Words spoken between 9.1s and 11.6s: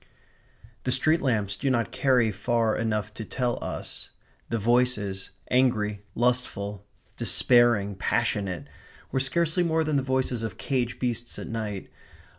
were scarcely more than the voices of caged beasts at